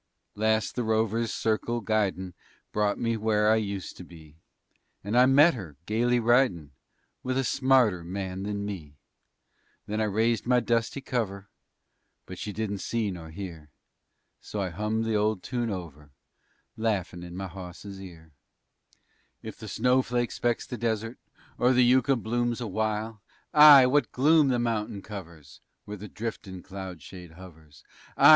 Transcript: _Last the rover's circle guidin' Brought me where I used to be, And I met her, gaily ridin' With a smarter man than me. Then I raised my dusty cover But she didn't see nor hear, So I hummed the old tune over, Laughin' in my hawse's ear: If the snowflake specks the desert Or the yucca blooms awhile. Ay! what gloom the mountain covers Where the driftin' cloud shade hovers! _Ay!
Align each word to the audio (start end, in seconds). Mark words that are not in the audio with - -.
_Last 0.33 0.73
the 0.73 0.81
rover's 0.83 1.31
circle 1.31 1.79
guidin' 1.79 2.33
Brought 2.71 2.97
me 2.97 3.15
where 3.17 3.51
I 3.51 3.57
used 3.57 3.97
to 3.97 4.03
be, 4.03 4.35
And 5.03 5.15
I 5.15 5.27
met 5.27 5.53
her, 5.53 5.77
gaily 5.85 6.19
ridin' 6.19 6.71
With 7.21 7.37
a 7.37 7.43
smarter 7.43 8.03
man 8.03 8.41
than 8.41 8.65
me. 8.65 8.95
Then 9.85 10.01
I 10.01 10.05
raised 10.05 10.47
my 10.47 10.59
dusty 10.59 11.01
cover 11.01 11.49
But 12.25 12.39
she 12.39 12.51
didn't 12.51 12.79
see 12.79 13.11
nor 13.11 13.29
hear, 13.29 13.69
So 14.39 14.59
I 14.59 14.69
hummed 14.71 15.05
the 15.05 15.13
old 15.15 15.43
tune 15.43 15.69
over, 15.69 16.09
Laughin' 16.75 17.21
in 17.21 17.37
my 17.37 17.45
hawse's 17.45 18.01
ear: 18.01 18.31
If 19.43 19.59
the 19.59 19.67
snowflake 19.67 20.31
specks 20.31 20.65
the 20.65 20.79
desert 20.79 21.19
Or 21.59 21.73
the 21.73 21.85
yucca 21.85 22.15
blooms 22.15 22.59
awhile. 22.59 23.21
Ay! 23.53 23.85
what 23.85 24.11
gloom 24.11 24.47
the 24.47 24.57
mountain 24.57 25.03
covers 25.03 25.61
Where 25.85 25.97
the 25.97 26.09
driftin' 26.09 26.63
cloud 26.63 27.03
shade 27.03 27.33
hovers! 27.33 27.83
_Ay! 28.17 28.29